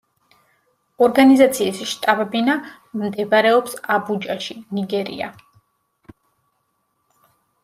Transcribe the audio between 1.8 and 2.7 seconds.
შტაბ-ბინა